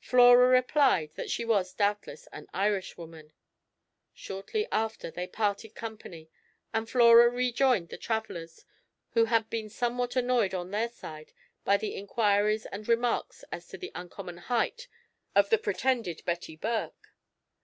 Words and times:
Flora 0.00 0.48
replied 0.48 1.12
that 1.14 1.30
she 1.30 1.44
was 1.44 1.72
doubtless 1.72 2.26
an 2.32 2.48
Irishwoman. 2.52 3.32
Shortly 4.12 4.66
after 4.72 5.08
they 5.08 5.28
parted 5.28 5.76
company, 5.76 6.28
and 6.74 6.90
Flora 6.90 7.28
rejoined 7.30 7.88
the 7.88 7.96
travellers, 7.96 8.64
who 9.10 9.26
had 9.26 9.48
been 9.48 9.70
somewhat 9.70 10.16
annoyed 10.16 10.52
on 10.52 10.72
their 10.72 10.88
side 10.88 11.32
by 11.64 11.76
the 11.76 11.94
inquiries 11.94 12.66
and 12.72 12.88
remarks 12.88 13.44
as 13.52 13.68
to 13.68 13.78
the 13.78 13.92
uncommon 13.94 14.38
height 14.38 14.88
of 15.32 15.48
the 15.48 15.58
pretended 15.58 16.22
Betty 16.24 16.56
Burke. 16.56 17.14